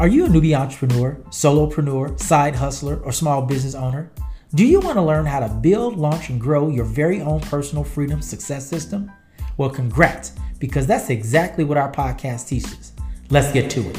[0.00, 4.12] Are you a newbie entrepreneur, solopreneur, side hustler, or small business owner?
[4.54, 7.82] Do you want to learn how to build, launch, and grow your very own personal
[7.82, 9.10] freedom success system?
[9.56, 12.92] Well, congrats, because that's exactly what our podcast teaches.
[13.30, 13.98] Let's get to it.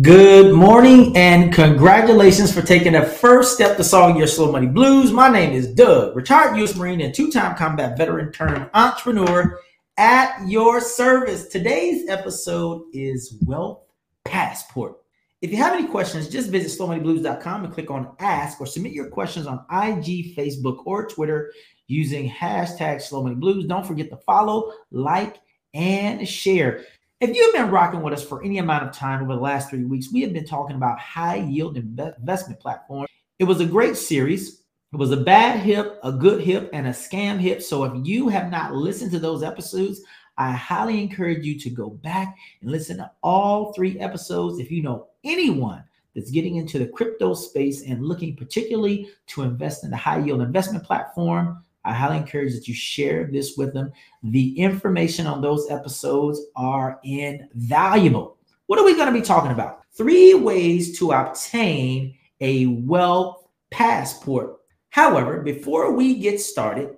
[0.00, 5.12] Good morning and congratulations for taking the first step to solving your slow money blues.
[5.12, 6.74] My name is Doug, retired U.S.
[6.74, 9.60] Marine and two-time combat veteran turned entrepreneur
[9.98, 11.48] at your service.
[11.48, 13.82] Today's episode is Wealth
[14.24, 14.96] Passport.
[15.42, 19.10] If you have any questions, just visit slowmoneyblues.com and click on ask or submit your
[19.10, 21.52] questions on IG, Facebook, or Twitter
[21.86, 23.68] using hashtag slowmoneyblues.
[23.68, 25.36] Don't forget to follow, like,
[25.74, 26.86] and share.
[27.22, 29.84] If you've been rocking with us for any amount of time over the last three
[29.84, 33.08] weeks, we have been talking about high yield investment platforms.
[33.38, 34.64] It was a great series.
[34.92, 37.62] It was a bad hip, a good hip, and a scam hip.
[37.62, 40.00] So if you have not listened to those episodes,
[40.36, 44.58] I highly encourage you to go back and listen to all three episodes.
[44.58, 45.84] If you know anyone
[46.16, 50.42] that's getting into the crypto space and looking particularly to invest in the high yield
[50.42, 53.92] investment platform, I highly encourage that you share this with them.
[54.22, 58.36] The information on those episodes are invaluable.
[58.66, 59.80] What are we going to be talking about?
[59.92, 64.58] Three ways to obtain a wealth passport.
[64.90, 66.96] However, before we get started,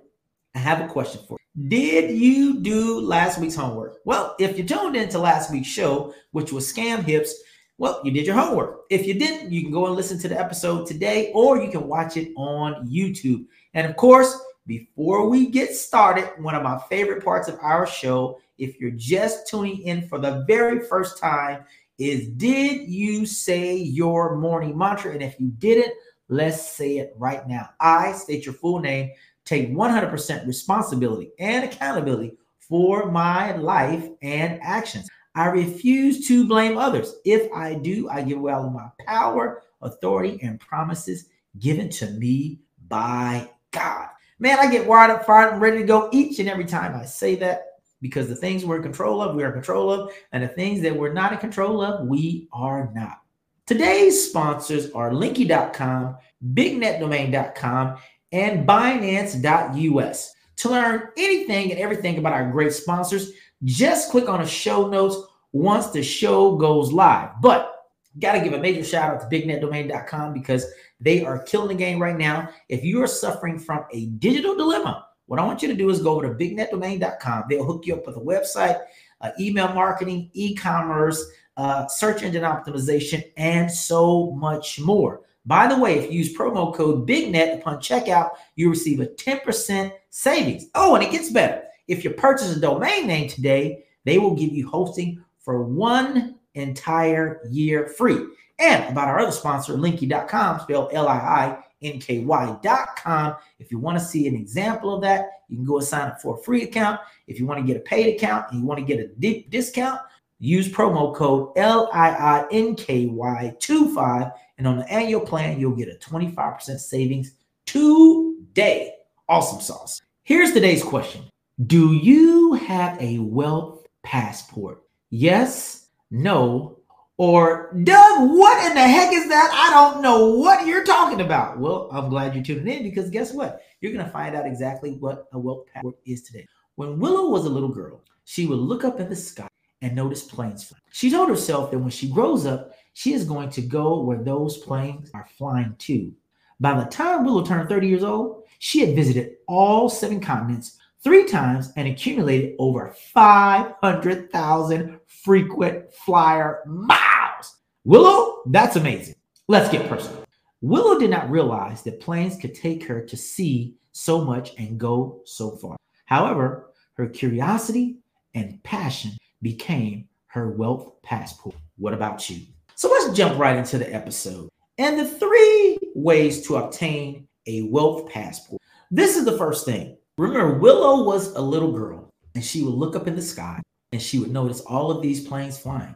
[0.53, 1.69] I have a question for you.
[1.69, 3.97] Did you do last week's homework?
[4.05, 7.33] Well, if you tuned into last week's show, which was Scam Hips,
[7.77, 8.81] well, you did your homework.
[8.89, 11.87] If you didn't, you can go and listen to the episode today, or you can
[11.87, 13.45] watch it on YouTube.
[13.73, 18.39] And of course, before we get started, one of my favorite parts of our show,
[18.57, 21.65] if you're just tuning in for the very first time,
[21.97, 25.11] is did you say your morning mantra?
[25.11, 25.93] And if you didn't,
[26.29, 27.69] let's say it right now.
[27.79, 29.11] I state your full name,
[29.45, 35.07] take 100% responsibility and accountability for my life and actions.
[35.35, 37.15] I refuse to blame others.
[37.25, 42.09] If I do, I give away all of my power, authority, and promises given to
[42.11, 44.09] me by God.
[44.37, 47.05] Man, I get wired up, fired, and ready to go each and every time I
[47.05, 47.67] say that
[48.01, 50.81] because the things we're in control of, we are in control of, and the things
[50.81, 53.21] that we're not in control of, we are not.
[53.65, 56.17] Today's sponsors are Liinky.com,
[56.53, 57.97] BigNetDomain.com,
[58.31, 60.33] and Binance.us.
[60.57, 63.31] To learn anything and everything about our great sponsors,
[63.63, 65.17] just click on the show notes
[65.51, 67.29] once the show goes live.
[67.41, 67.75] But
[68.19, 70.65] got to give a major shout out to BigNetDomain.com because
[70.99, 72.49] they are killing the game right now.
[72.69, 76.01] If you are suffering from a digital dilemma, what I want you to do is
[76.01, 77.45] go over to bignetdomain.com.
[77.49, 78.81] They'll hook you up with a website,
[79.21, 81.23] uh, email marketing, e commerce,
[81.57, 85.21] uh, search engine optimization, and so much more.
[85.45, 89.91] By the way, if you use promo code BIGNET upon checkout, you receive a 10%
[90.09, 90.67] savings.
[90.73, 91.63] Oh, and it gets better.
[91.87, 97.41] If you purchase a domain name today, they will give you hosting for one entire
[97.49, 98.25] year free.
[98.57, 103.35] And about our other sponsor, Liinky.com, spelled L I I N K Y.com.
[103.59, 106.21] If you want to see an example of that, you can go and sign up
[106.21, 106.99] for a free account.
[107.27, 109.49] If you want to get a paid account and you want to get a deep
[109.49, 109.99] discount,
[110.39, 114.31] use promo code L I I N K Y 25.
[114.57, 117.33] And on the annual plan, you'll get a 25% savings
[117.65, 118.93] today.
[119.27, 120.01] Awesome sauce.
[120.23, 121.23] Here's today's question
[121.65, 124.81] Do you have a wealth passport?
[125.09, 126.79] Yes, no,
[127.17, 129.49] or, Doug, what in the heck is that?
[129.53, 131.59] I don't know what you're talking about.
[131.59, 133.61] Well, I'm glad you're tuning in because guess what?
[133.79, 136.45] You're going to find out exactly what a wealth passport is today.
[136.75, 139.47] When Willow was a little girl, she would look up at the sky
[139.81, 140.81] and notice planes flying.
[140.91, 144.57] She told herself that when she grows up, she is going to go where those
[144.57, 146.11] planes are flying to.
[146.59, 151.23] By the time Willow turned 30 years old, she had visited all seven continents three
[151.23, 157.57] times and accumulated over 500,000 frequent flyer miles.
[157.83, 159.13] Willow, that's amazing.
[159.47, 160.25] Let's get personal.
[160.61, 165.21] Willow did not realize that planes could take her to see so much and go
[165.25, 165.77] so far.
[166.05, 167.99] However, her curiosity
[168.33, 169.11] and passion
[169.43, 171.55] became her wealth passport.
[171.77, 172.41] What about you?
[172.73, 178.09] So let's jump right into the episode and the three ways to obtain a wealth
[178.09, 178.59] passport.
[178.89, 179.97] This is the first thing.
[180.17, 184.01] Remember, Willow was a little girl and she would look up in the sky and
[184.01, 185.95] she would notice all of these planes flying.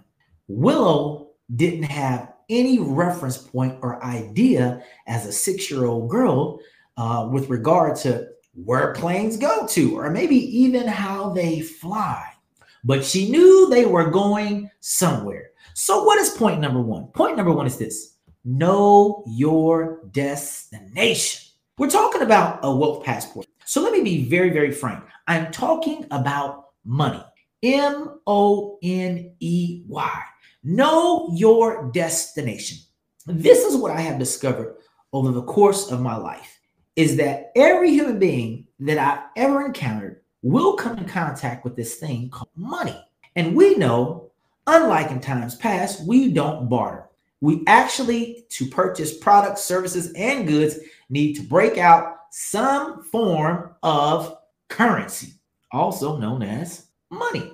[0.49, 6.59] Willow didn't have any reference point or idea as a six year old girl
[6.97, 8.27] uh, with regard to
[8.65, 12.25] where planes go to, or maybe even how they fly.
[12.83, 15.51] But she knew they were going somewhere.
[15.75, 17.07] So, what is point number one?
[17.07, 21.51] Point number one is this know your destination.
[21.77, 23.45] We're talking about a wealth passport.
[23.69, 25.03] So, let me be very, very frank.
[25.27, 27.23] I'm talking about money.
[27.61, 30.21] M O N E Y.
[30.63, 32.79] Know your destination.
[33.27, 34.77] This is what I have discovered
[35.13, 36.59] over the course of my life
[36.95, 41.97] is that every human being that I've ever encountered will come in contact with this
[41.97, 42.99] thing called money.
[43.35, 44.31] And we know,
[44.65, 47.07] unlike in times past, we don't barter.
[47.39, 50.79] We actually, to purchase products, services, and goods,
[51.11, 54.37] need to break out some form of
[54.69, 55.33] currency,
[55.71, 57.53] also known as money.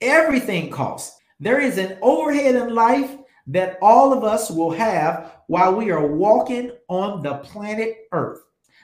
[0.00, 1.18] Everything costs.
[1.40, 3.16] There is an overhead in life
[3.48, 8.40] that all of us will have while we are walking on the planet Earth.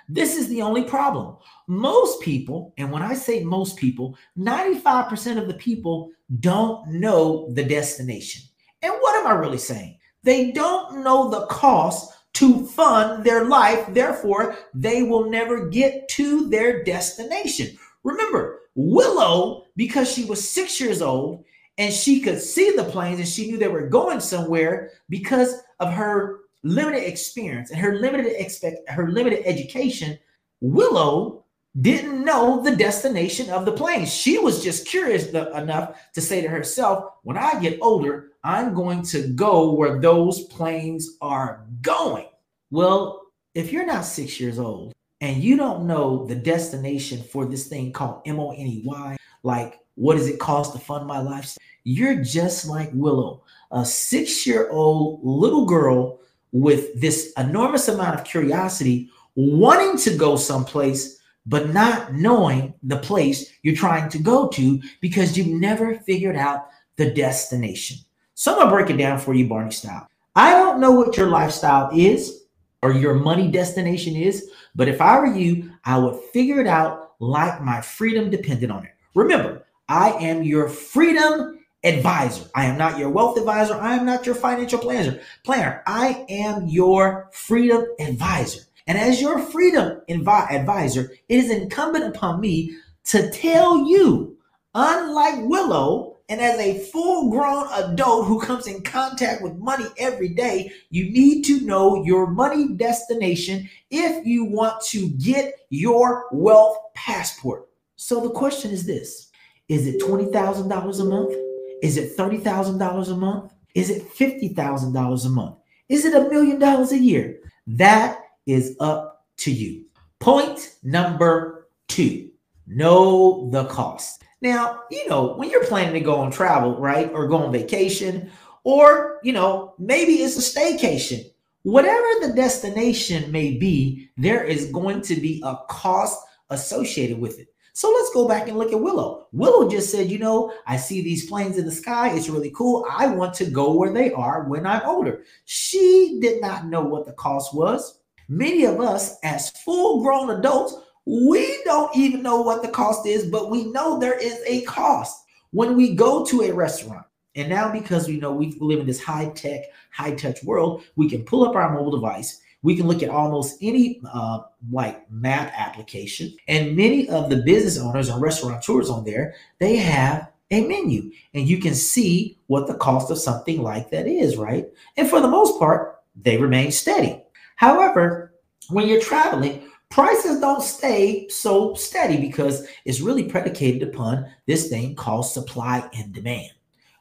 [0.09, 1.37] This is the only problem.
[1.67, 7.65] Most people, and when I say most people, 95% of the people don't know the
[7.65, 8.43] destination.
[8.83, 9.99] And what am I really saying?
[10.23, 13.85] They don't know the cost to fund their life.
[13.89, 17.77] Therefore, they will never get to their destination.
[18.05, 21.45] Remember, Willow, because she was six years old
[21.79, 25.93] and she could see the planes and she knew they were going somewhere because of
[25.93, 30.17] her limited experience and her limited expect her limited education,
[30.61, 31.45] Willow
[31.81, 34.07] didn't know the destination of the plane.
[34.07, 39.03] She was just curious enough to say to herself, when I get older, I'm going
[39.03, 42.27] to go where those planes are going.
[42.71, 43.23] Well,
[43.55, 47.93] if you're not six years old and you don't know the destination for this thing
[47.93, 51.65] called M O N E Y, like what does it cost to fund my lifestyle?
[51.85, 53.43] You're just like Willow,
[53.73, 56.21] a six year old little girl
[56.53, 61.18] with this enormous amount of curiosity, wanting to go someplace,
[61.49, 66.69] but not knowing the place you're trying to go to because you've never figured out
[66.97, 67.99] the destination.
[68.35, 70.07] So I'm gonna break it down for you, Barney style.
[70.37, 72.45] I don't know what your lifestyle is
[72.83, 77.15] or your money destination is, but if I were you, I would figure it out
[77.19, 78.93] like my freedom depended on it.
[79.15, 82.45] Remember, I am your freedom advisor.
[82.55, 83.75] I am not your wealth advisor.
[83.75, 85.21] I am not your financial planner.
[85.45, 85.83] Planner.
[85.87, 88.61] I am your freedom advisor.
[88.89, 92.75] And as your freedom invi- advisor, it is incumbent upon me
[93.05, 94.39] to tell you,
[94.75, 100.31] unlike Willow, and as a full grown adult who comes in contact with money every
[100.31, 106.79] day, you need to know your money destination if you want to get your wealth
[106.95, 107.69] passport.
[107.97, 109.31] So the question is this
[109.69, 111.35] Is it $20,000 a month?
[111.83, 113.53] Is it $30,000 a month?
[113.75, 115.57] Is it $50,000 a month?
[115.89, 117.39] Is it a million dollars a year?
[117.67, 119.85] That is up to you.
[120.19, 122.31] Point number two
[122.67, 124.23] know the cost.
[124.41, 128.31] Now, you know, when you're planning to go on travel, right, or go on vacation,
[128.65, 131.25] or, you know, maybe it's a staycation,
[131.63, 136.21] whatever the destination may be, there is going to be a cost
[136.51, 137.49] associated with it.
[137.73, 139.29] So let's go back and look at Willow.
[139.33, 142.11] Willow just said, you know, I see these planes in the sky.
[142.11, 142.85] It's really cool.
[142.91, 145.23] I want to go where they are when I'm older.
[145.45, 148.01] She did not know what the cost was.
[148.29, 150.77] Many of us, as full grown adults,
[151.07, 155.25] we don't even know what the cost is, but we know there is a cost
[155.51, 157.07] when we go to a restaurant.
[157.35, 161.09] And now, because we know we live in this high tech, high touch world, we
[161.09, 164.41] can pull up our mobile device we can look at almost any uh,
[164.73, 170.31] like map application, and many of the business owners and restaurateurs on there they have
[170.51, 174.67] a menu, and you can see what the cost of something like that is, right?
[174.97, 177.23] And for the most part, they remain steady.
[177.59, 178.35] However,
[178.71, 184.95] when you're traveling, prices don't stay so steady because it's really predicated upon this thing
[184.95, 186.53] called supply and demand.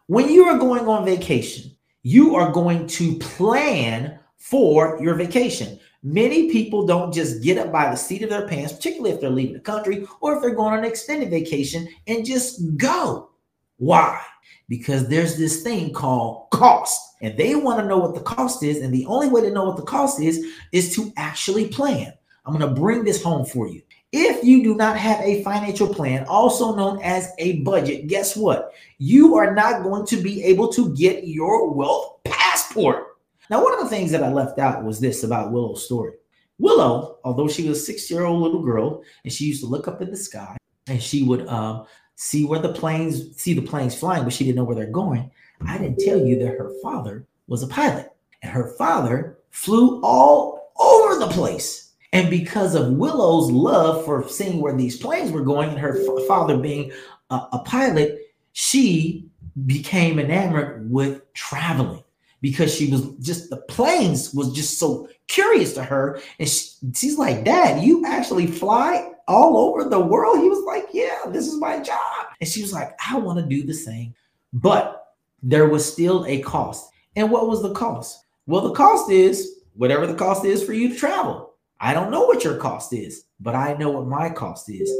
[0.08, 1.70] When you are going on vacation,
[2.02, 5.80] you are going to plan for your vacation.
[6.02, 9.30] Many people don't just get up by the seat of their pants, particularly if they're
[9.30, 13.30] leaving the country or if they're going on an extended vacation and just go.
[13.78, 14.24] Why?
[14.70, 18.80] Because there's this thing called cost, and they want to know what the cost is.
[18.80, 22.14] And the only way to know what the cost is is to actually plan.
[22.46, 23.82] I'm going to bring this home for you.
[24.14, 28.72] If you do not have a financial plan, also known as a budget, guess what?
[29.00, 33.18] You are not going to be able to get your wealth passport.
[33.50, 36.14] Now, one of the things that I left out was this about Willow's story.
[36.60, 39.88] Willow, although she was a six year old little girl and she used to look
[39.88, 40.58] up in the sky
[40.88, 41.86] and she would um,
[42.18, 45.32] see where the planes, see the planes flying, but she didn't know where they're going.
[45.66, 50.72] I didn't tell you that her father was a pilot and her father flew all
[50.78, 51.94] over the place.
[52.14, 56.28] And because of Willow's love for seeing where these planes were going and her f-
[56.28, 56.92] father being
[57.30, 58.20] a, a pilot,
[58.54, 59.30] she
[59.66, 62.04] became enamored with traveling
[62.42, 66.20] because she was just the planes was just so curious to her.
[66.40, 70.40] And she, she's like, Dad, you actually fly all over the world?
[70.40, 72.00] He was like, Yeah, this is my job.
[72.40, 74.14] And she was like, I want to do the same.
[74.54, 76.92] But there was still a cost.
[77.16, 78.26] And what was the cost?
[78.46, 81.54] Well, the cost is whatever the cost is for you to travel.
[81.80, 84.92] I don't know what your cost is, but I know what my cost is.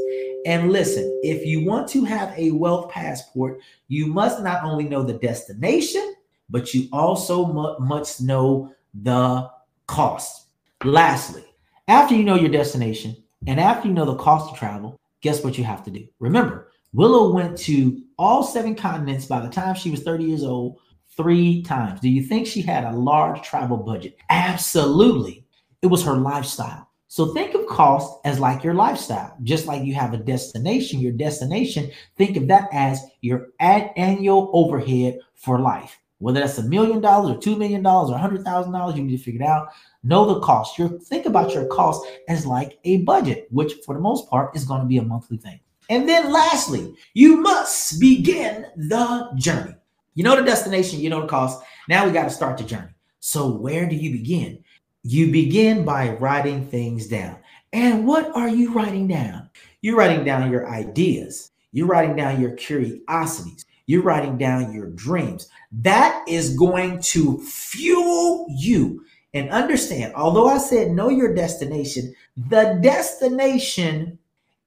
[0.46, 5.02] And listen, if you want to have a wealth passport, you must not only know
[5.02, 6.14] the destination,
[6.48, 9.50] but you also must know the
[9.86, 10.46] cost.
[10.84, 11.44] Lastly,
[11.88, 13.16] after you know your destination
[13.46, 16.06] and after you know the cost of travel, guess what you have to do?
[16.20, 20.78] Remember, Willow went to all seven continents by the time she was 30 years old
[21.16, 22.00] three times.
[22.00, 24.16] Do you think she had a large travel budget?
[24.30, 25.44] Absolutely.
[25.82, 26.88] It was her lifestyle.
[27.08, 29.36] So think of cost as like your lifestyle.
[29.42, 34.50] Just like you have a destination, your destination, think of that as your ad- annual
[34.54, 35.98] overhead for life.
[36.18, 39.04] Whether that's a million dollars or two million dollars or a hundred thousand dollars, you
[39.04, 39.68] need to figure it out.
[40.02, 40.78] Know the cost.
[40.78, 44.64] You think about your cost as like a budget, which for the most part is
[44.64, 45.60] going to be a monthly thing.
[45.88, 49.74] And then lastly, you must begin the journey.
[50.14, 51.62] You know the destination, you know the cost.
[51.88, 52.90] Now we got to start the journey.
[53.20, 54.64] So where do you begin?
[55.02, 57.38] You begin by writing things down.
[57.72, 59.50] And what are you writing down?
[59.80, 61.52] You're writing down your ideas.
[61.72, 63.64] You're writing down your curiosities.
[63.86, 65.48] You're writing down your dreams.
[65.72, 69.04] That is going to fuel you.
[69.34, 74.18] And understand, although I said know your destination, the destination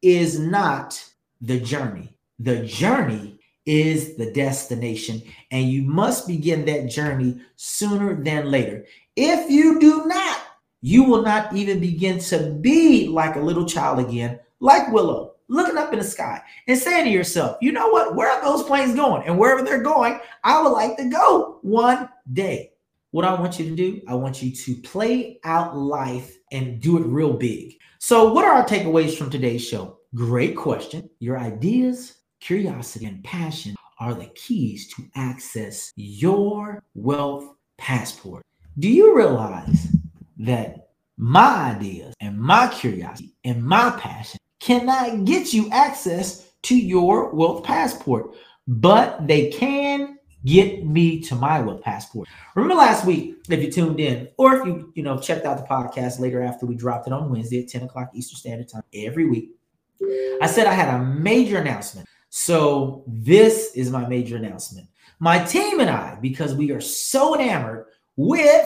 [0.02, 1.04] is not
[1.42, 2.14] the journey.
[2.40, 5.22] The journey is the destination,
[5.52, 8.86] and you must begin that journey sooner than later.
[9.16, 10.40] If you do not,
[10.82, 15.78] you will not even begin to be like a little child again, like Willow, looking
[15.78, 18.16] up in the sky and saying to yourself, you know what?
[18.16, 19.28] Where are those planes going?
[19.28, 22.72] And wherever they're going, I would like to go one day.
[23.12, 26.98] What I want you to do, I want you to play out life and do
[26.98, 27.78] it real big.
[28.00, 29.98] So, what are our takeaways from today's show?
[30.14, 31.10] Great question.
[31.20, 38.44] Your ideas curiosity, and passion are the keys to access your wealth passport.
[38.80, 39.88] Do you realize
[40.40, 47.34] that my ideas and my curiosity and my passion cannot get you access to your
[47.34, 48.36] wealth passport,
[48.68, 52.28] but they can get me to my wealth passport.
[52.56, 55.64] Remember last week, if you tuned in, or if you you know checked out the
[55.64, 59.26] podcast later after we dropped it on Wednesday at 10 o'clock Eastern Standard Time every
[59.26, 59.52] week,
[60.42, 64.88] I said I had a major announcement so, this is my major announcement.
[65.20, 68.66] My team and I, because we are so enamored with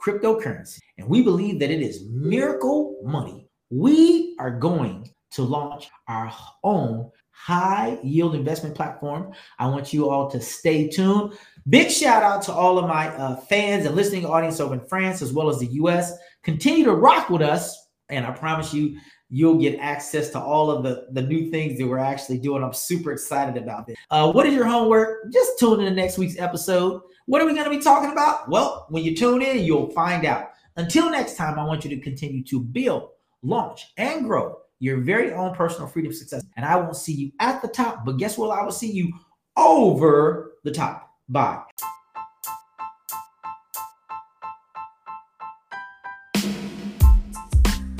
[0.00, 6.32] cryptocurrency and we believe that it is miracle money, we are going to launch our
[6.64, 9.32] own high yield investment platform.
[9.60, 11.34] I want you all to stay tuned.
[11.68, 15.22] Big shout out to all of my uh, fans and listening audience over in France
[15.22, 16.12] as well as the US.
[16.42, 17.86] Continue to rock with us.
[18.08, 21.86] And I promise you, you'll get access to all of the, the new things that
[21.86, 22.62] we're actually doing.
[22.62, 23.96] I'm super excited about this.
[24.10, 25.32] Uh, what is your homework?
[25.32, 27.02] Just tune in to next week's episode.
[27.26, 28.48] What are we going to be talking about?
[28.48, 30.50] Well, when you tune in, you'll find out.
[30.76, 33.10] Until next time, I want you to continue to build,
[33.42, 36.44] launch, and grow your very own personal freedom success.
[36.56, 38.56] And I won't see you at the top, but guess what?
[38.56, 39.10] I will see you
[39.56, 41.10] over the top.
[41.28, 41.62] Bye.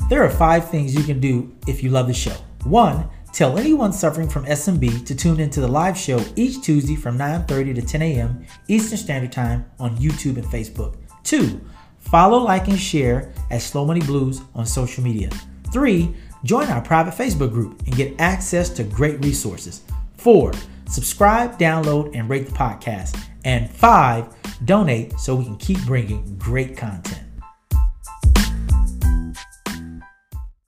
[0.09, 2.35] There are five things you can do if you love the show.
[2.63, 7.17] One, tell anyone suffering from SMB to tune into the live show each Tuesday from
[7.17, 8.45] 9:30 to 10 a.m.
[8.69, 10.95] Eastern Standard Time on YouTube and Facebook.
[11.23, 11.59] Two,
[11.99, 15.29] follow, like, and share at Slow Money Blues on social media.
[15.73, 19.81] Three, join our private Facebook group and get access to great resources.
[20.15, 20.53] Four,
[20.87, 23.21] subscribe, download, and rate the podcast.
[23.43, 24.33] And five,
[24.63, 27.26] donate so we can keep bringing great content.